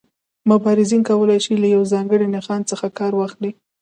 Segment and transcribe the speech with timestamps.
[0.51, 3.51] مبارزین کولای شي له یو ځانګړي نښان څخه کار واخلي.